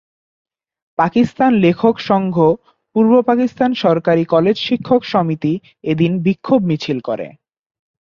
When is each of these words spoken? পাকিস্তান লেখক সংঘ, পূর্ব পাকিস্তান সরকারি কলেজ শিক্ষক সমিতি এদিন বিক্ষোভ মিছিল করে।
পাকিস্তান 0.99 1.51
লেখক 1.57 1.95
সংঘ, 2.01 2.35
পূর্ব 2.95 3.11
পাকিস্তান 3.21 3.71
সরকারি 3.83 4.23
কলেজ 4.25 4.57
শিক্ষক 4.67 5.01
সমিতি 5.05 5.53
এদিন 5.83 6.11
বিক্ষোভ 6.25 6.59
মিছিল 6.69 6.97
করে। 7.07 7.27